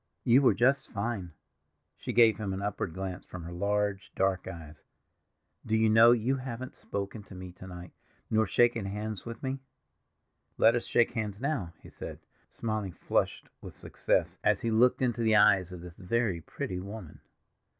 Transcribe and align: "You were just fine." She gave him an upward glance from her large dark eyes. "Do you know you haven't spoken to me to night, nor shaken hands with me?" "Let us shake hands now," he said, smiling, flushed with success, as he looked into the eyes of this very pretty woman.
"You 0.23 0.41
were 0.41 0.55
just 0.55 0.89
fine." 0.89 1.31
She 1.95 2.11
gave 2.11 2.39
him 2.39 2.53
an 2.53 2.61
upward 2.63 2.95
glance 2.95 3.23
from 3.23 3.43
her 3.43 3.51
large 3.51 4.11
dark 4.15 4.47
eyes. 4.47 4.81
"Do 5.63 5.75
you 5.75 5.91
know 5.91 6.11
you 6.11 6.37
haven't 6.37 6.75
spoken 6.75 7.21
to 7.25 7.35
me 7.35 7.51
to 7.51 7.67
night, 7.67 7.91
nor 8.27 8.47
shaken 8.47 8.85
hands 8.85 9.27
with 9.27 9.43
me?" 9.43 9.59
"Let 10.57 10.73
us 10.73 10.87
shake 10.87 11.11
hands 11.11 11.39
now," 11.39 11.73
he 11.83 11.91
said, 11.91 12.17
smiling, 12.49 12.93
flushed 12.93 13.47
with 13.61 13.77
success, 13.77 14.39
as 14.43 14.61
he 14.61 14.71
looked 14.71 15.03
into 15.03 15.21
the 15.21 15.35
eyes 15.35 15.71
of 15.71 15.81
this 15.81 15.93
very 15.99 16.41
pretty 16.41 16.79
woman. 16.79 17.19